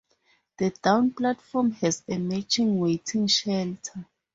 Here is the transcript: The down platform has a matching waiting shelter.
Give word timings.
The 0.57 0.71
down 0.71 1.11
platform 1.13 1.73
has 1.73 2.01
a 2.07 2.17
matching 2.17 2.79
waiting 2.79 3.27
shelter. 3.27 4.07